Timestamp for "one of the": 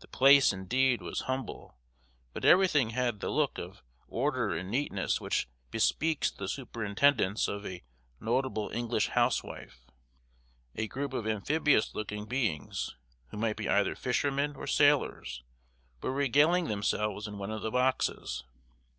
17.38-17.70